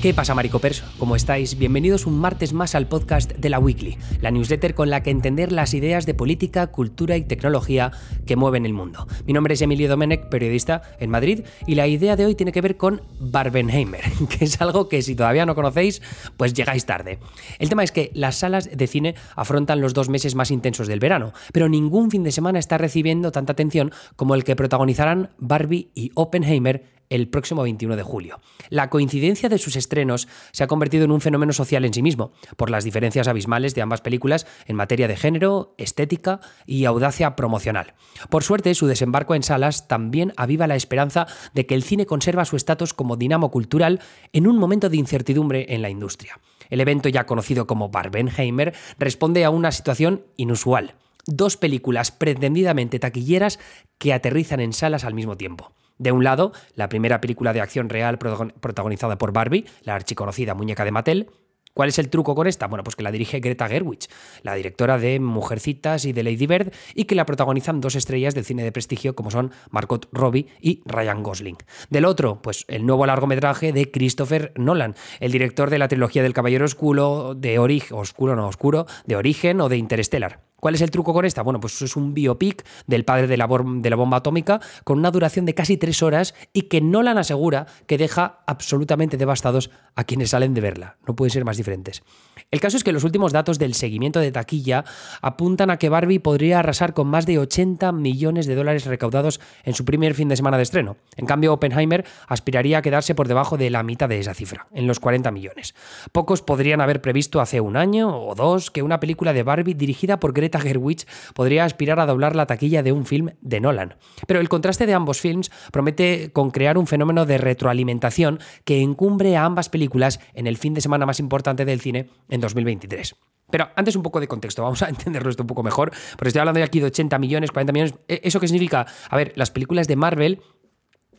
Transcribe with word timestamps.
¿Qué 0.00 0.14
pasa, 0.14 0.34
Maricopers? 0.34 0.82
¿Cómo 0.98 1.14
estáis? 1.14 1.58
Bienvenidos 1.58 2.06
un 2.06 2.18
martes 2.18 2.54
más 2.54 2.74
al 2.74 2.86
podcast 2.86 3.32
de 3.32 3.50
la 3.50 3.58
Weekly, 3.58 3.98
la 4.22 4.30
newsletter 4.30 4.74
con 4.74 4.88
la 4.88 5.02
que 5.02 5.10
entender 5.10 5.52
las 5.52 5.74
ideas 5.74 6.06
de 6.06 6.14
política, 6.14 6.68
cultura 6.68 7.18
y 7.18 7.24
tecnología 7.24 7.92
que 8.24 8.34
mueven 8.34 8.64
el 8.64 8.72
mundo. 8.72 9.06
Mi 9.26 9.34
nombre 9.34 9.52
es 9.52 9.60
Emilio 9.60 9.90
Domenech, 9.90 10.30
periodista 10.30 10.80
en 11.00 11.10
Madrid, 11.10 11.44
y 11.66 11.74
la 11.74 11.86
idea 11.86 12.16
de 12.16 12.24
hoy 12.24 12.34
tiene 12.34 12.50
que 12.50 12.62
ver 12.62 12.78
con 12.78 13.02
Barbenheimer, 13.20 14.00
que 14.30 14.46
es 14.46 14.58
algo 14.62 14.88
que 14.88 15.02
si 15.02 15.14
todavía 15.14 15.44
no 15.44 15.54
conocéis, 15.54 16.00
pues 16.38 16.54
llegáis 16.54 16.86
tarde. 16.86 17.18
El 17.58 17.68
tema 17.68 17.84
es 17.84 17.92
que 17.92 18.10
las 18.14 18.36
salas 18.36 18.70
de 18.74 18.86
cine 18.86 19.16
afrontan 19.36 19.82
los 19.82 19.92
dos 19.92 20.08
meses 20.08 20.34
más 20.34 20.50
intensos 20.50 20.88
del 20.88 20.98
verano, 20.98 21.34
pero 21.52 21.68
ningún 21.68 22.10
fin 22.10 22.24
de 22.24 22.32
semana 22.32 22.58
está 22.58 22.78
recibiendo 22.78 23.32
tanta 23.32 23.52
atención 23.52 23.92
como 24.16 24.34
el 24.34 24.44
que 24.44 24.56
protagonizarán 24.56 25.28
Barbie 25.36 25.90
y 25.94 26.10
Oppenheimer 26.14 26.99
el 27.10 27.28
próximo 27.28 27.62
21 27.62 27.96
de 27.96 28.02
julio. 28.02 28.40
La 28.70 28.88
coincidencia 28.88 29.48
de 29.48 29.58
sus 29.58 29.76
estrenos 29.76 30.28
se 30.52 30.64
ha 30.64 30.68
convertido 30.68 31.04
en 31.04 31.10
un 31.10 31.20
fenómeno 31.20 31.52
social 31.52 31.84
en 31.84 31.92
sí 31.92 32.02
mismo, 32.02 32.32
por 32.56 32.70
las 32.70 32.84
diferencias 32.84 33.28
abismales 33.28 33.74
de 33.74 33.82
ambas 33.82 34.00
películas 34.00 34.46
en 34.66 34.76
materia 34.76 35.08
de 35.08 35.16
género, 35.16 35.74
estética 35.76 36.40
y 36.66 36.84
audacia 36.84 37.36
promocional. 37.36 37.94
Por 38.30 38.44
suerte, 38.44 38.74
su 38.74 38.86
desembarco 38.86 39.34
en 39.34 39.42
salas 39.42 39.88
también 39.88 40.32
aviva 40.36 40.66
la 40.66 40.76
esperanza 40.76 41.26
de 41.52 41.66
que 41.66 41.74
el 41.74 41.82
cine 41.82 42.06
conserva 42.06 42.44
su 42.44 42.56
estatus 42.56 42.94
como 42.94 43.16
dinamo 43.16 43.50
cultural 43.50 44.00
en 44.32 44.46
un 44.46 44.56
momento 44.56 44.88
de 44.88 44.96
incertidumbre 44.96 45.66
en 45.74 45.82
la 45.82 45.90
industria. 45.90 46.40
El 46.70 46.80
evento 46.80 47.08
ya 47.08 47.26
conocido 47.26 47.66
como 47.66 47.88
Barbenheimer 47.88 48.74
responde 48.98 49.44
a 49.44 49.50
una 49.50 49.72
situación 49.72 50.24
inusual. 50.36 50.94
Dos 51.26 51.56
películas 51.56 52.12
pretendidamente 52.12 52.98
taquilleras 52.98 53.58
que 53.98 54.12
aterrizan 54.12 54.60
en 54.60 54.72
salas 54.72 55.04
al 55.04 55.14
mismo 55.14 55.36
tiempo. 55.36 55.72
De 56.00 56.12
un 56.12 56.24
lado, 56.24 56.52
la 56.74 56.88
primera 56.88 57.20
película 57.20 57.52
de 57.52 57.60
acción 57.60 57.90
real 57.90 58.18
protagonizada 58.18 59.18
por 59.18 59.32
Barbie, 59.34 59.66
la 59.82 59.94
archiconocida 59.94 60.54
muñeca 60.54 60.86
de 60.86 60.92
Mattel, 60.92 61.28
¿Cuál 61.72 61.88
es 61.88 62.00
el 62.00 62.08
truco 62.08 62.34
con 62.34 62.48
esta? 62.48 62.66
Bueno, 62.66 62.82
pues 62.82 62.96
que 62.96 63.04
la 63.04 63.12
dirige 63.12 63.38
Greta 63.38 63.68
Gerwig, 63.68 64.00
la 64.42 64.54
directora 64.56 64.98
de 64.98 65.20
Mujercitas 65.20 66.04
y 66.04 66.12
de 66.12 66.24
Lady 66.24 66.46
Bird, 66.46 66.72
y 66.94 67.04
que 67.04 67.14
la 67.14 67.26
protagonizan 67.26 67.80
dos 67.80 67.94
estrellas 67.94 68.34
del 68.34 68.44
cine 68.44 68.64
de 68.64 68.72
prestigio 68.72 69.14
como 69.14 69.30
son 69.30 69.52
Margot 69.70 70.08
Robbie 70.12 70.48
y 70.60 70.82
Ryan 70.84 71.22
Gosling. 71.22 71.58
Del 71.88 72.06
otro, 72.06 72.42
pues 72.42 72.64
el 72.66 72.84
nuevo 72.86 73.06
largometraje 73.06 73.72
de 73.72 73.88
Christopher 73.90 74.52
Nolan, 74.56 74.96
el 75.20 75.30
director 75.30 75.70
de 75.70 75.78
la 75.78 75.86
trilogía 75.86 76.24
del 76.24 76.34
Caballero 76.34 76.64
Oscuro, 76.64 77.34
de 77.36 77.60
Origen, 77.60 77.96
Oscuro 77.96 78.86
de 79.06 79.16
Origen 79.16 79.60
o 79.60 79.68
de 79.68 79.76
Interstellar. 79.76 80.49
¿Cuál 80.60 80.74
es 80.74 80.82
el 80.82 80.90
truco 80.90 81.12
con 81.12 81.24
esta? 81.24 81.42
Bueno, 81.42 81.60
pues 81.60 81.80
es 81.82 81.96
un 81.96 82.14
biopic 82.14 82.64
del 82.86 83.04
padre 83.04 83.26
de 83.26 83.36
la, 83.36 83.46
bomba 83.46 84.18
atómica 84.18 84.60
con 84.84 84.98
una 84.98 85.10
duración 85.10 85.46
de 85.46 85.54
casi 85.54 85.76
tres 85.76 86.02
horas 86.02 86.34
y 86.52 86.62
que 86.62 86.80
Nolan 86.80 87.18
asegura 87.18 87.66
que 87.86 87.98
deja 87.98 88.40
absolutamente 88.46 89.16
devastados 89.16 89.70
a 89.96 90.04
quienes 90.04 90.30
salen 90.30 90.54
de 90.54 90.60
verla. 90.60 90.96
No 91.06 91.16
pueden 91.16 91.30
ser 91.30 91.44
más 91.44 91.56
diferentes. 91.56 92.02
El 92.50 92.60
caso 92.60 92.76
es 92.76 92.84
que 92.84 92.92
los 92.92 93.04
últimos 93.04 93.32
datos 93.32 93.58
del 93.58 93.74
seguimiento 93.74 94.20
de 94.20 94.32
taquilla 94.32 94.84
apuntan 95.22 95.70
a 95.70 95.78
que 95.78 95.88
Barbie 95.88 96.18
podría 96.18 96.58
arrasar 96.58 96.94
con 96.94 97.08
más 97.08 97.26
de 97.26 97.38
80 97.38 97.92
millones 97.92 98.46
de 98.46 98.54
dólares 98.54 98.86
recaudados 98.86 99.40
en 99.64 99.74
su 99.74 99.84
primer 99.84 100.14
fin 100.14 100.28
de 100.28 100.36
semana 100.36 100.56
de 100.56 100.64
estreno. 100.64 100.96
En 101.16 101.26
cambio, 101.26 101.52
Oppenheimer 101.52 102.04
aspiraría 102.28 102.78
a 102.78 102.82
quedarse 102.82 103.14
por 103.14 103.28
debajo 103.28 103.56
de 103.56 103.70
la 103.70 103.82
mitad 103.82 104.08
de 104.08 104.18
esa 104.18 104.34
cifra, 104.34 104.66
en 104.72 104.86
los 104.86 105.00
40 105.00 105.30
millones. 105.30 105.74
Pocos 106.12 106.42
podrían 106.42 106.80
haber 106.80 107.00
previsto 107.00 107.40
hace 107.40 107.60
un 107.60 107.76
año 107.76 108.16
o 108.16 108.34
dos 108.34 108.70
que 108.70 108.82
una 108.82 109.00
película 109.00 109.32
de 109.32 109.42
Barbie 109.42 109.74
dirigida 109.74 110.18
por 110.20 110.32
Greta 110.32 110.49
Gerwig 110.58 111.06
podría 111.34 111.64
aspirar 111.64 112.00
a 112.00 112.06
doblar 112.06 112.34
la 112.34 112.46
taquilla 112.46 112.82
de 112.82 112.92
un 112.92 113.06
film 113.06 113.30
de 113.40 113.60
Nolan. 113.60 113.96
Pero 114.26 114.40
el 114.40 114.48
contraste 114.48 114.86
de 114.86 114.94
ambos 114.94 115.20
films 115.20 115.50
promete 115.70 116.32
con 116.32 116.50
crear 116.50 116.78
un 116.78 116.86
fenómeno 116.86 117.26
de 117.26 117.38
retroalimentación 117.38 118.40
que 118.64 118.80
encumbre 118.80 119.36
a 119.36 119.44
ambas 119.44 119.68
películas 119.68 120.20
en 120.34 120.46
el 120.46 120.56
fin 120.56 120.74
de 120.74 120.80
semana 120.80 121.06
más 121.06 121.20
importante 121.20 121.64
del 121.64 121.80
cine 121.80 122.08
en 122.28 122.40
2023. 122.40 123.14
Pero 123.50 123.68
antes 123.76 123.96
un 123.96 124.02
poco 124.02 124.20
de 124.20 124.28
contexto, 124.28 124.62
vamos 124.62 124.82
a 124.82 124.88
entenderlo 124.88 125.30
esto 125.30 125.42
un 125.42 125.48
poco 125.48 125.62
mejor, 125.62 125.92
porque 126.12 126.28
estoy 126.28 126.40
hablando 126.40 126.58
de 126.58 126.64
aquí 126.64 126.80
de 126.80 126.86
80 126.86 127.18
millones, 127.18 127.50
40 127.50 127.72
millones. 127.72 127.94
¿E-, 128.08 128.20
¿Eso 128.24 128.40
qué 128.40 128.46
significa? 128.46 128.86
A 129.08 129.16
ver, 129.16 129.32
las 129.36 129.50
películas 129.50 129.88
de 129.88 129.96
Marvel 129.96 130.40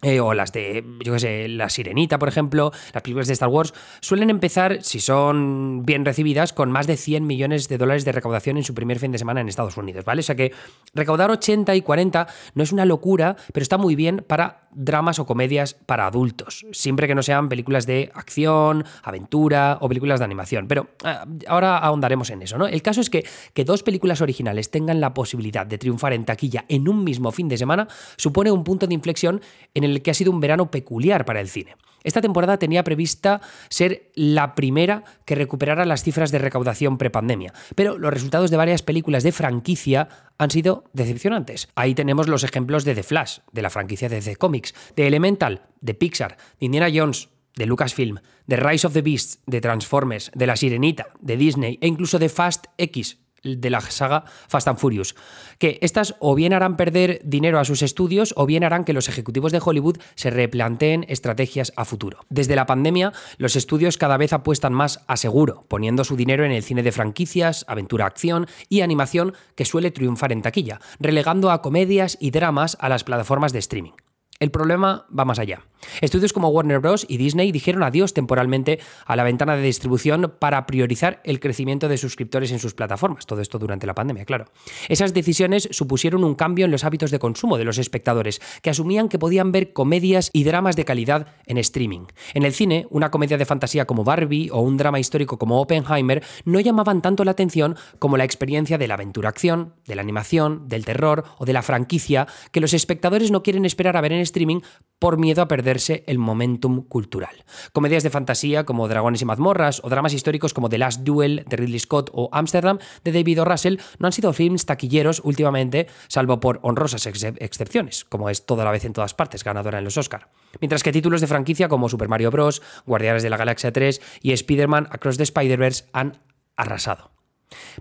eh, 0.02 0.20
o 0.20 0.34
las 0.34 0.52
de, 0.52 0.84
yo 1.04 1.14
qué 1.14 1.20
sé, 1.20 1.48
La 1.48 1.70
Sirenita, 1.70 2.20
por 2.20 2.30
ejemplo, 2.30 2.72
las 2.94 3.04
películas 3.04 3.28
de 3.28 3.34
Star 3.34 3.50
Wars, 3.50 3.74
suelen 4.02 4.30
empezar, 4.30 4.84
si 4.84 5.00
son 5.00 5.84
bien 5.86 6.06
recibidas, 6.06 6.54
con 6.54 6.72
más 6.72 6.88
de 6.88 6.98
100 6.98 7.26
millones 7.26 7.68
de 7.68 7.78
dólares 7.78 8.06
de 8.06 8.12
recaudación 8.12 8.58
en 8.58 8.64
su 8.64 8.74
primer 8.74 9.00
fin 9.00 9.12
de 9.12 9.18
semana 9.18 9.42
en 9.42 9.50
Estados 9.50 9.78
Unidos, 9.78 10.06
¿vale? 10.06 10.22
O 10.22 10.24
sea 10.24 10.36
que 10.36 10.54
recaudar 10.94 11.32
80 11.32 11.76
y 11.76 11.82
40 11.82 12.28
no 12.56 12.64
es 12.64 12.72
una 12.72 12.86
locura, 12.86 13.36
pero 13.54 13.64
está 13.64 13.78
muy 13.78 13.96
bien 13.96 14.24
para 14.28 14.70
dramas 14.74 15.20
o 15.20 15.26
comedias 15.26 15.74
para 15.74 16.08
adultos, 16.08 16.66
siempre 16.72 17.08
que 17.08 17.16
no 17.16 17.24
sean 17.24 17.50
películas 17.50 17.86
de 17.86 18.10
acción, 18.14 18.86
aventura 19.04 19.78
o 19.82 19.88
películas 19.88 20.20
de 20.20 20.26
animación. 20.26 20.68
Pero 20.68 20.88
ah, 21.04 21.26
ahora 21.48 21.78
ahondaremos 21.78 22.30
en 22.30 22.42
eso, 22.42 22.58
¿no? 22.58 22.68
El 22.68 22.82
caso 22.82 23.02
es 23.02 23.10
que 23.10 23.22
que 23.54 23.66
dos 23.66 23.84
películas 23.84 24.22
originales 24.22 24.72
tengan 24.72 25.02
la 25.02 25.14
posibilidad 25.14 25.66
de 25.66 25.78
triunfar 25.78 26.14
en 26.14 26.26
taquilla 26.26 26.66
en 26.68 26.88
un 26.88 27.04
mismo 27.04 27.32
fin 27.32 27.48
de 27.48 27.58
semana 27.58 27.88
supone 28.18 28.52
un 28.52 28.64
punto 28.64 28.88
de 28.88 28.94
inflexión 28.94 29.42
en 29.74 29.84
el 29.84 29.91
el 29.92 30.02
que 30.02 30.12
ha 30.12 30.16
sido 30.16 30.32
un 30.32 30.40
verano 30.40 30.72
peculiar 30.72 31.26
para 31.26 31.42
el 31.42 31.50
cine. 31.50 31.76
Esta 32.04 32.22
temporada 32.22 32.58
tenía 32.58 32.84
prevista 32.84 33.42
ser 33.70 34.12
la 34.16 34.56
primera 34.56 35.04
que 35.26 35.36
recuperara 35.36 35.86
las 35.86 36.04
cifras 36.04 36.32
de 36.32 36.40
recaudación 36.40 36.98
prepandemia, 36.98 37.54
pero 37.76 37.98
los 37.98 38.12
resultados 38.12 38.50
de 38.50 38.58
varias 38.58 38.82
películas 38.82 39.24
de 39.24 39.32
franquicia 39.32 40.10
han 40.38 40.50
sido 40.50 40.86
decepcionantes. 40.94 41.70
Ahí 41.76 41.94
tenemos 41.94 42.28
los 42.28 42.44
ejemplos 42.44 42.86
de 42.86 42.96
The 42.96 43.04
Flash, 43.04 43.40
de 43.52 43.62
la 43.62 43.70
franquicia 43.70 44.10
de 44.10 44.22
The 44.22 44.36
Comics, 44.36 44.74
de 44.96 45.08
Elemental, 45.08 45.62
de 45.80 45.94
Pixar, 45.94 46.38
de 46.60 46.66
Indiana 46.66 46.90
Jones, 46.94 47.30
de 47.56 47.66
Lucasfilm, 47.66 48.20
de 48.48 48.56
Rise 48.56 48.88
of 48.88 48.94
the 48.94 49.02
Beasts, 49.02 49.40
de 49.46 49.62
Transformers, 49.62 50.32
de 50.34 50.48
La 50.48 50.56
Sirenita, 50.56 51.08
de 51.20 51.38
Disney 51.38 51.78
e 51.82 51.88
incluso 51.88 52.18
de 52.18 52.30
Fast 52.30 52.66
X, 52.78 53.20
de 53.44 53.70
la 53.70 53.82
saga 53.82 54.26
Fast 54.48 54.68
and 54.68 54.78
Furious, 54.78 55.16
que 55.58 55.80
estas 55.82 56.16
o 56.20 56.36
bien 56.36 56.54
harán 56.54 56.78
perder 56.78 57.22
dinero 57.24 57.60
a 57.60 57.66
sus 57.66 57.82
estudios 57.82 58.34
o 58.38 58.46
bien 58.46 58.64
harán 58.64 58.84
que 58.84 58.94
los 58.94 59.10
ejecutivos 59.10 59.52
de 59.52 59.62
Hollywood 59.64 59.98
se 60.16 60.30
replanteen 60.30 61.06
estrategias 61.08 61.74
a 61.76 61.86
futuro. 61.86 62.20
Desde 62.30 62.56
la 62.56 62.66
pandemia, 62.66 63.14
los 63.38 63.56
estudios 63.56 63.98
cada 63.98 64.18
vez 64.18 64.34
apuestan 64.34 64.74
más 64.74 65.02
a 65.08 65.18
seguro, 65.18 65.66
poniendo 65.68 66.04
su 66.04 66.16
dinero 66.16 66.46
en 66.46 66.52
el 66.52 66.64
cine 66.64 66.84
de 66.84 66.92
franquicias, 66.92 67.66
aventura 67.68 68.06
acción 68.06 68.48
y 68.70 68.82
animación 68.82 69.34
que 69.56 69.66
suele 69.66 69.92
triunfar 69.92 70.32
en 70.32 70.42
taquilla, 70.42 70.80
relegando 71.00 71.52
a 71.52 71.62
comedias 71.62 72.18
y 72.20 72.32
dramas 72.32 72.78
a 72.80 72.90
las 72.90 73.04
plataformas 73.04 73.54
de 73.54 73.60
streaming. 73.60 73.94
El 74.42 74.50
problema 74.50 75.06
va 75.18 75.24
más 75.24 75.38
allá. 75.38 75.62
Estudios 76.02 76.34
como 76.34 76.50
Warner 76.50 76.80
Bros. 76.80 77.06
y 77.08 77.18
Disney 77.18 77.52
dijeron 77.52 77.84
adiós 77.84 78.14
temporalmente 78.14 78.80
a 79.06 79.16
la 79.16 79.24
ventana 79.24 79.56
de 79.56 79.62
distribución 79.62 80.34
para 80.40 80.66
priorizar 80.66 81.22
el 81.24 81.40
crecimiento 81.40 81.88
de 81.88 81.98
suscriptores 81.98 82.52
en 82.52 82.58
sus 82.58 82.74
plataformas. 82.74 83.28
Todo 83.28 83.42
esto 83.42 83.60
durante 83.60 83.86
la 83.86 83.94
pandemia, 83.94 84.26
claro. 84.26 84.46
Esas 84.90 85.14
decisiones 85.14 85.70
supusieron 85.72 86.24
un 86.24 86.34
cambio 86.34 86.66
en 86.66 86.72
los 86.72 86.84
hábitos 86.84 87.12
de 87.12 87.20
consumo 87.20 87.58
de 87.60 87.66
los 87.66 87.78
espectadores, 87.78 88.42
que 88.64 88.72
asumían 88.72 89.10
que 89.10 89.20
podían 89.20 89.52
ver 89.52 89.74
comedias 89.74 90.32
y 90.34 90.44
dramas 90.44 90.76
de 90.76 90.86
calidad 90.86 91.28
en 91.46 91.58
streaming. 91.60 92.08
En 92.34 92.44
el 92.44 92.54
cine, 92.54 92.88
una 92.90 93.12
comedia 93.12 93.38
de 93.38 93.46
fantasía 93.46 93.86
como 93.86 94.04
Barbie 94.04 94.50
o 94.52 94.62
un 94.62 94.78
drama 94.78 95.00
histórico 95.00 95.38
como 95.38 95.62
Oppenheimer 95.62 96.24
no 96.46 96.60
llamaban 96.60 97.04
tanto 97.04 97.24
la 97.24 97.32
atención 97.32 97.76
como 98.00 98.18
la 98.18 98.24
experiencia 98.24 98.80
de 98.80 98.88
la 98.88 98.96
aventura-acción, 98.96 99.76
de 99.86 99.96
la 99.96 100.02
animación, 100.02 100.68
del 100.68 100.86
terror 100.86 101.26
o 101.38 101.46
de 101.46 101.54
la 101.54 101.62
franquicia 101.62 102.28
que 102.52 102.62
los 102.62 102.74
espectadores 102.74 103.30
no 103.30 103.44
quieren 103.44 103.66
esperar 103.66 103.98
a 103.98 104.02
ver 104.02 104.14
en 104.14 104.20
streaming 104.32 104.62
por 105.02 105.18
miedo 105.18 105.42
a 105.42 105.48
perderse 105.48 106.04
el 106.06 106.20
momentum 106.20 106.84
cultural. 106.84 107.44
Comedias 107.74 108.04
de 108.04 108.12
fantasía 108.12 108.66
como 108.66 108.88
Dragones 108.88 109.24
y 109.24 109.26
mazmorras 109.26 109.82
o 109.84 109.90
dramas 109.90 110.14
históricos 110.14 110.54
como 110.54 110.70
The 110.70 110.78
Last 110.78 111.02
Duel 111.02 111.44
de 111.50 111.58
Ridley 111.58 111.80
Scott 111.80 112.12
o 112.14 112.30
Amsterdam 112.32 112.78
de 113.04 113.12
David 113.12 113.42
o. 113.42 113.46
Russell 113.46 113.78
no 113.98 114.06
han 114.06 114.14
sido 114.14 114.32
films 114.32 114.68
taquilleros 114.68 115.20
últimamente, 115.26 115.88
salvo 116.08 116.40
por 116.40 116.60
honrosas 116.62 117.08
excepciones, 117.08 118.06
como 118.06 118.30
es 118.30 118.46
toda 118.46 118.64
la 118.64 118.70
vez 118.70 118.86
en 118.86 118.94
todas 118.94 119.16
partes, 119.16 119.44
ganadora 119.44 119.80
en 119.80 119.86
los 119.86 119.98
Oscar. 119.98 120.30
Mientras 120.60 120.84
que 120.84 120.92
títulos 120.92 121.20
de 121.20 121.26
franquicia 121.26 121.68
como 121.68 121.90
Super 121.90 122.08
Mario 122.08 122.30
Bros., 122.30 122.62
Guardianes 122.86 123.24
de 123.24 123.32
la 123.32 123.38
Galaxia 123.38 123.74
3 123.74 124.00
y 124.22 124.34
Spider-Man 124.34 124.88
Across 124.92 125.18
the 125.18 125.24
Spider-Verse 125.24 125.86
han 125.94 126.22
arrasado. 126.56 127.10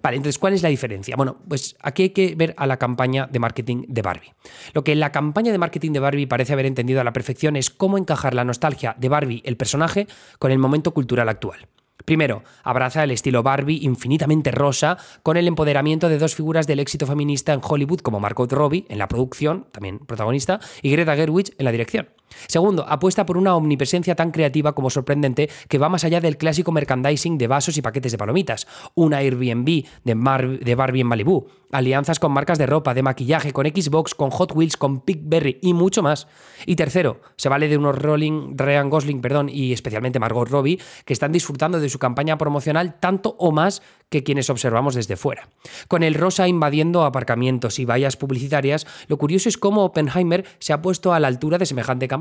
Vale, 0.02 0.16
entonces, 0.16 0.38
¿cuál 0.38 0.52
es 0.52 0.62
la 0.62 0.68
diferencia? 0.68 1.16
Bueno, 1.16 1.38
pues 1.48 1.76
aquí 1.80 2.02
hay 2.04 2.10
que 2.10 2.34
ver 2.34 2.54
a 2.56 2.66
la 2.66 2.78
campaña 2.78 3.28
de 3.30 3.38
marketing 3.38 3.84
de 3.88 4.02
Barbie. 4.02 4.32
Lo 4.72 4.84
que 4.84 4.94
la 4.94 5.12
campaña 5.12 5.52
de 5.52 5.58
marketing 5.58 5.92
de 5.92 6.00
Barbie 6.00 6.26
parece 6.26 6.52
haber 6.52 6.66
entendido 6.66 7.00
a 7.00 7.04
la 7.04 7.12
perfección 7.12 7.56
es 7.56 7.70
cómo 7.70 7.98
encajar 7.98 8.34
la 8.34 8.44
nostalgia 8.44 8.94
de 8.98 9.08
Barbie, 9.08 9.42
el 9.44 9.56
personaje, 9.56 10.06
con 10.38 10.50
el 10.50 10.58
momento 10.58 10.92
cultural 10.92 11.28
actual. 11.28 11.68
Primero, 12.04 12.42
abraza 12.62 13.04
el 13.04 13.10
estilo 13.10 13.42
Barbie 13.42 13.80
infinitamente 13.82 14.50
rosa 14.50 14.96
con 15.22 15.36
el 15.36 15.46
empoderamiento 15.46 16.08
de 16.08 16.18
dos 16.18 16.34
figuras 16.34 16.66
del 16.66 16.80
éxito 16.80 17.06
feminista 17.06 17.52
en 17.52 17.60
Hollywood 17.62 18.00
como 18.00 18.20
Margot 18.20 18.50
Robbie 18.50 18.86
en 18.88 18.98
la 18.98 19.08
producción, 19.08 19.66
también 19.70 19.98
protagonista, 19.98 20.60
y 20.82 20.90
Greta 20.90 21.14
Gerwig 21.14 21.54
en 21.58 21.64
la 21.64 21.72
dirección. 21.72 22.08
Segundo, 22.46 22.84
apuesta 22.88 23.26
por 23.26 23.36
una 23.36 23.54
omnipresencia 23.54 24.14
tan 24.14 24.30
creativa 24.30 24.74
como 24.74 24.90
sorprendente 24.90 25.50
que 25.68 25.78
va 25.78 25.88
más 25.88 26.04
allá 26.04 26.20
del 26.20 26.36
clásico 26.36 26.72
merchandising 26.72 27.38
de 27.38 27.46
vasos 27.46 27.76
y 27.76 27.82
paquetes 27.82 28.12
de 28.12 28.18
palomitas, 28.18 28.66
un 28.94 29.14
Airbnb 29.14 29.84
de, 30.04 30.58
de 30.62 30.74
Barbie 30.74 31.00
en 31.00 31.06
Malibu, 31.06 31.46
alianzas 31.72 32.18
con 32.18 32.32
marcas 32.32 32.58
de 32.58 32.66
ropa, 32.66 32.94
de 32.94 33.02
maquillaje, 33.02 33.52
con 33.52 33.66
Xbox, 33.66 34.14
con 34.14 34.30
Hot 34.30 34.52
Wheels, 34.54 34.76
con 34.76 35.00
Pickberry 35.00 35.58
y 35.62 35.74
mucho 35.74 36.02
más. 36.02 36.26
Y 36.66 36.76
tercero, 36.76 37.20
se 37.36 37.48
vale 37.48 37.68
de 37.68 37.76
unos 37.76 37.96
Rolling, 37.96 38.56
Ryan 38.56 38.90
Gosling, 38.90 39.20
perdón, 39.20 39.48
y 39.48 39.72
especialmente 39.72 40.18
Margot 40.18 40.48
Robbie, 40.48 40.80
que 41.04 41.12
están 41.12 41.32
disfrutando 41.32 41.80
de 41.80 41.88
su 41.88 41.98
campaña 41.98 42.38
promocional 42.38 42.98
tanto 42.98 43.36
o 43.38 43.52
más 43.52 43.82
que 44.08 44.24
quienes 44.24 44.50
observamos 44.50 44.94
desde 44.94 45.16
fuera. 45.16 45.48
Con 45.86 46.02
el 46.02 46.14
rosa 46.14 46.48
invadiendo 46.48 47.04
aparcamientos 47.04 47.78
y 47.78 47.84
vallas 47.84 48.16
publicitarias, 48.16 48.86
lo 49.06 49.18
curioso 49.18 49.48
es 49.48 49.56
cómo 49.56 49.84
Oppenheimer 49.84 50.44
se 50.58 50.72
ha 50.72 50.82
puesto 50.82 51.12
a 51.12 51.20
la 51.20 51.28
altura 51.28 51.58
de 51.58 51.66
semejante 51.66 52.08
campaña 52.08 52.19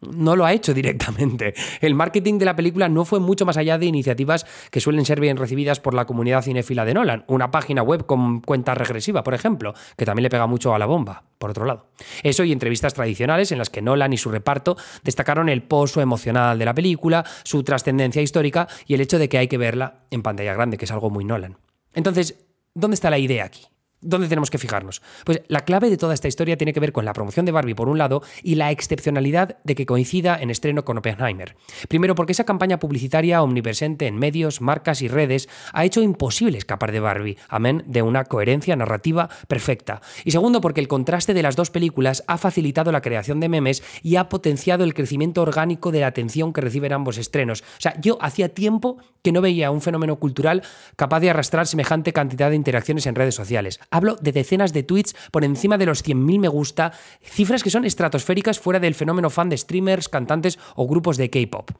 no 0.00 0.36
lo 0.36 0.44
ha 0.44 0.52
hecho 0.52 0.74
directamente. 0.74 1.54
El 1.80 1.94
marketing 1.94 2.38
de 2.38 2.44
la 2.44 2.56
película 2.56 2.88
no 2.88 3.04
fue 3.04 3.20
mucho 3.20 3.46
más 3.46 3.56
allá 3.56 3.78
de 3.78 3.86
iniciativas 3.86 4.46
que 4.70 4.80
suelen 4.80 5.04
ser 5.04 5.20
bien 5.20 5.36
recibidas 5.36 5.80
por 5.80 5.94
la 5.94 6.04
comunidad 6.04 6.42
cinéfila 6.42 6.84
de 6.84 6.94
Nolan. 6.94 7.24
Una 7.28 7.50
página 7.50 7.82
web 7.82 8.06
con 8.06 8.40
cuenta 8.40 8.74
regresiva, 8.74 9.22
por 9.22 9.34
ejemplo, 9.34 9.74
que 9.96 10.04
también 10.04 10.24
le 10.24 10.30
pega 10.30 10.46
mucho 10.46 10.74
a 10.74 10.78
la 10.78 10.86
bomba, 10.86 11.24
por 11.38 11.50
otro 11.50 11.64
lado. 11.64 11.86
Eso 12.22 12.44
y 12.44 12.52
entrevistas 12.52 12.94
tradicionales 12.94 13.52
en 13.52 13.58
las 13.58 13.70
que 13.70 13.82
Nolan 13.82 14.12
y 14.12 14.18
su 14.18 14.30
reparto 14.30 14.76
destacaron 15.02 15.48
el 15.48 15.62
pozo 15.62 16.00
emocional 16.00 16.58
de 16.58 16.64
la 16.64 16.74
película, 16.74 17.24
su 17.42 17.62
trascendencia 17.62 18.22
histórica 18.22 18.68
y 18.86 18.94
el 18.94 19.00
hecho 19.00 19.18
de 19.18 19.28
que 19.28 19.38
hay 19.38 19.48
que 19.48 19.58
verla 19.58 20.04
en 20.10 20.22
pantalla 20.22 20.54
grande, 20.54 20.76
que 20.76 20.84
es 20.84 20.90
algo 20.90 21.10
muy 21.10 21.24
Nolan. 21.24 21.56
Entonces, 21.94 22.44
¿dónde 22.74 22.94
está 22.94 23.10
la 23.10 23.18
idea 23.18 23.44
aquí? 23.44 23.62
¿Dónde 24.02 24.28
tenemos 24.28 24.50
que 24.50 24.58
fijarnos? 24.58 25.00
Pues 25.24 25.40
la 25.48 25.64
clave 25.64 25.88
de 25.88 25.96
toda 25.96 26.12
esta 26.12 26.28
historia 26.28 26.58
tiene 26.58 26.74
que 26.74 26.80
ver 26.80 26.92
con 26.92 27.06
la 27.06 27.14
promoción 27.14 27.46
de 27.46 27.52
Barbie 27.52 27.74
por 27.74 27.88
un 27.88 27.96
lado 27.96 28.22
y 28.42 28.56
la 28.56 28.70
excepcionalidad 28.70 29.56
de 29.64 29.74
que 29.74 29.86
coincida 29.86 30.38
en 30.38 30.50
estreno 30.50 30.84
con 30.84 30.98
Oppenheimer. 30.98 31.56
Primero 31.88 32.14
porque 32.14 32.32
esa 32.32 32.44
campaña 32.44 32.78
publicitaria 32.78 33.42
omnipresente 33.42 34.06
en 34.06 34.18
medios, 34.18 34.60
marcas 34.60 35.00
y 35.00 35.08
redes 35.08 35.48
ha 35.72 35.84
hecho 35.86 36.02
imposible 36.02 36.58
escapar 36.58 36.92
de 36.92 37.00
Barbie, 37.00 37.38
amén 37.48 37.84
de 37.86 38.02
una 38.02 38.24
coherencia 38.24 38.76
narrativa 38.76 39.30
perfecta. 39.48 40.02
Y 40.24 40.30
segundo 40.30 40.60
porque 40.60 40.80
el 40.80 40.88
contraste 40.88 41.32
de 41.32 41.42
las 41.42 41.56
dos 41.56 41.70
películas 41.70 42.22
ha 42.26 42.36
facilitado 42.36 42.92
la 42.92 43.00
creación 43.00 43.40
de 43.40 43.48
memes 43.48 43.82
y 44.02 44.16
ha 44.16 44.28
potenciado 44.28 44.84
el 44.84 44.92
crecimiento 44.92 45.40
orgánico 45.40 45.90
de 45.90 46.00
la 46.00 46.08
atención 46.08 46.52
que 46.52 46.60
reciben 46.60 46.92
ambos 46.92 47.16
estrenos. 47.16 47.62
O 47.62 47.80
sea, 47.80 47.98
yo 48.00 48.18
hacía 48.20 48.50
tiempo 48.50 48.98
que 49.22 49.32
no 49.32 49.40
veía 49.40 49.70
un 49.70 49.80
fenómeno 49.80 50.16
cultural 50.16 50.62
capaz 50.96 51.20
de 51.20 51.30
arrastrar 51.30 51.66
semejante 51.66 52.12
cantidad 52.12 52.50
de 52.50 52.56
interacciones 52.56 53.06
en 53.06 53.14
redes 53.14 53.34
sociales. 53.34 53.80
Hablo 53.90 54.16
de 54.20 54.32
decenas 54.32 54.72
de 54.72 54.82
tweets 54.82 55.14
por 55.30 55.44
encima 55.44 55.78
de 55.78 55.86
los 55.86 56.04
100.000 56.04 56.40
me 56.40 56.48
gusta, 56.48 56.92
cifras 57.22 57.62
que 57.62 57.70
son 57.70 57.84
estratosféricas 57.84 58.58
fuera 58.58 58.80
del 58.80 58.94
fenómeno 58.94 59.30
fan 59.30 59.48
de 59.48 59.56
streamers, 59.56 60.08
cantantes 60.08 60.58
o 60.74 60.86
grupos 60.86 61.16
de 61.16 61.30
K-pop. 61.30 61.70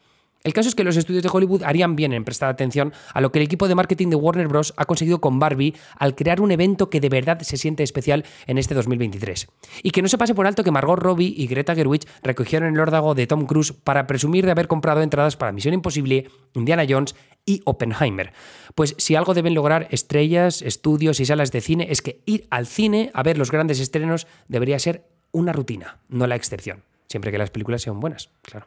El 0.44 0.52
caso 0.52 0.68
es 0.68 0.74
que 0.74 0.84
los 0.84 0.96
estudios 0.96 1.22
de 1.22 1.28
Hollywood 1.32 1.64
harían 1.64 1.96
bien 1.96 2.12
en 2.12 2.24
prestar 2.24 2.48
atención 2.48 2.92
a 3.12 3.20
lo 3.20 3.32
que 3.32 3.38
el 3.40 3.44
equipo 3.44 3.66
de 3.66 3.74
marketing 3.74 4.10
de 4.10 4.16
Warner 4.16 4.48
Bros. 4.48 4.74
ha 4.76 4.84
conseguido 4.84 5.20
con 5.20 5.38
Barbie 5.38 5.74
al 5.98 6.14
crear 6.14 6.40
un 6.40 6.52
evento 6.52 6.88
que 6.88 7.00
de 7.00 7.08
verdad 7.08 7.40
se 7.40 7.56
siente 7.56 7.82
especial 7.82 8.24
en 8.46 8.58
este 8.58 8.74
2023. 8.74 9.48
Y 9.82 9.90
que 9.90 10.02
no 10.02 10.08
se 10.08 10.18
pase 10.18 10.34
por 10.34 10.46
alto 10.46 10.62
que 10.62 10.70
Margot 10.70 10.98
Robbie 10.98 11.34
y 11.36 11.46
Greta 11.46 11.74
Gerwig 11.74 12.06
recogieron 12.22 12.72
el 12.72 12.80
órdago 12.80 13.14
de 13.14 13.26
Tom 13.26 13.46
Cruise 13.46 13.72
para 13.72 14.06
presumir 14.06 14.44
de 14.44 14.52
haber 14.52 14.68
comprado 14.68 15.02
entradas 15.02 15.36
para 15.36 15.52
Misión 15.52 15.74
Imposible, 15.74 16.30
Indiana 16.54 16.84
Jones 16.88 17.16
y 17.44 17.62
Oppenheimer. 17.64 18.32
Pues 18.74 18.94
si 18.98 19.14
algo 19.14 19.34
deben 19.34 19.54
lograr 19.54 19.88
estrellas, 19.90 20.62
estudios 20.62 21.20
y 21.20 21.26
salas 21.26 21.52
de 21.52 21.60
cine 21.60 21.86
es 21.90 22.02
que 22.02 22.20
ir 22.26 22.46
al 22.50 22.66
cine 22.66 23.10
a 23.14 23.22
ver 23.22 23.38
los 23.38 23.50
grandes 23.50 23.80
estrenos 23.80 24.26
debería 24.48 24.78
ser 24.78 25.04
una 25.32 25.52
rutina, 25.52 25.98
no 26.08 26.26
la 26.26 26.36
excepción. 26.36 26.82
Siempre 27.08 27.30
que 27.30 27.38
las 27.38 27.50
películas 27.50 27.82
sean 27.82 28.00
buenas, 28.00 28.30
claro. 28.42 28.66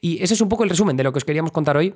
Y 0.00 0.22
ese 0.22 0.34
es 0.34 0.40
un 0.40 0.48
poco 0.48 0.64
el 0.64 0.70
resumen 0.70 0.96
de 0.96 1.04
lo 1.04 1.12
que 1.12 1.18
os 1.18 1.24
queríamos 1.24 1.52
contar 1.52 1.76
hoy 1.76 1.94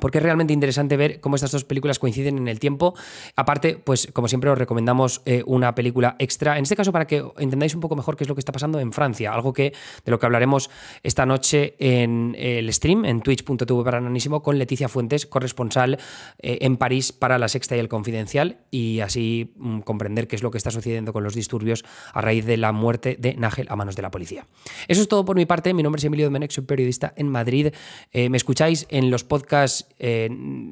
porque 0.00 0.18
es 0.18 0.24
realmente 0.24 0.52
interesante 0.52 0.96
ver 0.96 1.20
cómo 1.20 1.36
estas 1.36 1.52
dos 1.52 1.64
películas 1.64 1.98
coinciden 1.98 2.38
en 2.38 2.48
el 2.48 2.58
tiempo. 2.58 2.94
Aparte, 3.36 3.76
pues 3.82 4.08
como 4.12 4.28
siempre 4.28 4.50
os 4.50 4.58
recomendamos 4.58 5.22
eh, 5.24 5.42
una 5.46 5.74
película 5.74 6.16
extra, 6.18 6.58
en 6.58 6.62
este 6.62 6.76
caso 6.76 6.92
para 6.92 7.06
que 7.06 7.24
entendáis 7.38 7.74
un 7.74 7.80
poco 7.80 7.96
mejor 7.96 8.16
qué 8.16 8.24
es 8.24 8.28
lo 8.28 8.34
que 8.34 8.40
está 8.40 8.52
pasando 8.52 8.80
en 8.80 8.92
Francia, 8.92 9.32
algo 9.32 9.52
que 9.52 9.72
de 10.04 10.10
lo 10.10 10.18
que 10.18 10.26
hablaremos 10.26 10.70
esta 11.02 11.26
noche 11.26 11.74
en 11.78 12.34
el 12.38 12.72
stream 12.72 13.04
en 13.04 13.20
twitch.tv 13.20 13.84
para 13.84 13.98
Ananísimo 13.98 14.42
con 14.42 14.58
Leticia 14.58 14.88
Fuentes, 14.88 15.26
corresponsal 15.26 15.98
eh, 16.38 16.58
en 16.62 16.76
París 16.76 17.12
para 17.12 17.38
La 17.38 17.48
Sexta 17.48 17.76
y 17.76 17.78
el 17.78 17.88
Confidencial 17.88 18.58
y 18.70 19.00
así 19.00 19.52
mm, 19.56 19.80
comprender 19.80 20.28
qué 20.28 20.36
es 20.36 20.42
lo 20.42 20.50
que 20.50 20.58
está 20.58 20.70
sucediendo 20.70 21.12
con 21.12 21.22
los 21.22 21.34
disturbios 21.34 21.84
a 22.12 22.20
raíz 22.20 22.44
de 22.46 22.56
la 22.56 22.72
muerte 22.72 23.16
de 23.18 23.34
Nájel 23.34 23.66
a 23.70 23.76
manos 23.76 23.96
de 23.96 24.02
la 24.02 24.10
policía. 24.10 24.46
Eso 24.88 25.02
es 25.02 25.08
todo 25.08 25.24
por 25.24 25.36
mi 25.36 25.46
parte, 25.46 25.74
mi 25.74 25.82
nombre 25.82 25.98
es 25.98 26.04
Emilio 26.04 26.26
Domenech, 26.26 26.50
soy 26.50 26.64
periodista 26.64 27.12
en 27.16 27.28
Madrid. 27.28 27.72
Eh, 28.12 28.28
me 28.28 28.36
escucháis 28.36 28.86
en 28.90 29.10
los 29.10 29.24
podcasts 29.24 29.83
eh, 29.98 30.28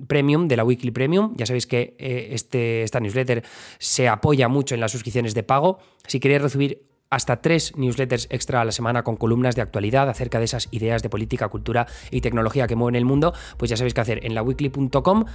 premium, 0.06 0.48
de 0.48 0.56
la 0.56 0.64
Weekly 0.64 0.90
Premium. 0.90 1.34
Ya 1.36 1.46
sabéis 1.46 1.66
que 1.66 1.94
eh, 1.98 2.28
este, 2.32 2.82
esta 2.82 3.00
newsletter 3.00 3.42
se 3.78 4.08
apoya 4.08 4.48
mucho 4.48 4.74
en 4.74 4.80
las 4.80 4.92
suscripciones 4.92 5.34
de 5.34 5.42
pago. 5.42 5.78
Si 6.06 6.20
queréis 6.20 6.42
recibir 6.42 6.82
hasta 7.12 7.42
tres 7.42 7.76
newsletters 7.76 8.26
extra 8.30 8.62
a 8.62 8.64
la 8.64 8.72
semana 8.72 9.04
con 9.04 9.16
columnas 9.16 9.54
de 9.54 9.60
actualidad 9.60 10.08
acerca 10.08 10.38
de 10.38 10.46
esas 10.46 10.68
ideas 10.70 11.02
de 11.02 11.10
política, 11.10 11.48
cultura 11.48 11.86
y 12.10 12.22
tecnología 12.22 12.66
que 12.66 12.74
mueven 12.74 12.96
el 12.96 13.04
mundo, 13.04 13.34
pues 13.58 13.68
ya 13.68 13.76
sabéis 13.76 13.92
qué 13.92 14.00
hacer 14.00 14.24
en 14.24 14.34
la 14.34 14.42
weekly.com 14.42 15.26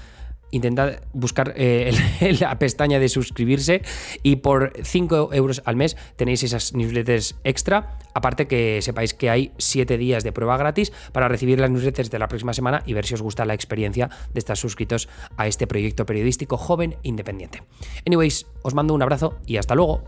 intentad 0.52 1.02
buscar 1.14 1.54
eh, 1.56 1.92
la 2.40 2.58
pestaña 2.60 3.00
de 3.00 3.10
suscribirse 3.10 3.82
y 4.24 4.38
por 4.38 4.74
5 4.82 5.34
euros 5.34 5.62
al 5.66 5.76
mes 5.76 5.98
tenéis 6.16 6.44
esas 6.44 6.74
newsletters 6.74 7.36
extra. 7.44 7.98
Aparte 8.14 8.48
que 8.48 8.82
sepáis 8.82 9.14
que 9.14 9.30
hay 9.30 9.52
7 9.58 9.98
días 9.98 10.24
de 10.24 10.32
prueba 10.32 10.58
gratis 10.58 10.92
para 11.12 11.28
recibir 11.28 11.60
las 11.60 11.70
newsletters 11.70 12.10
de 12.10 12.20
la 12.20 12.28
próxima 12.28 12.54
semana 12.54 12.84
y 12.86 12.94
ver 12.94 13.06
si 13.06 13.14
os 13.14 13.22
gusta 13.22 13.46
la 13.46 13.54
experiencia 13.54 14.10
de 14.34 14.40
estar 14.40 14.58
suscritos 14.58 15.10
a 15.38 15.48
este 15.48 15.68
proyecto 15.68 16.06
periodístico 16.06 16.58
joven 16.58 16.96
e 17.04 17.10
independiente. 17.10 17.64
Anyways, 18.06 18.48
os 18.62 18.74
mando 18.74 18.94
un 18.94 19.02
abrazo 19.02 19.38
y 19.46 19.58
hasta 19.58 19.76
luego. 19.76 20.04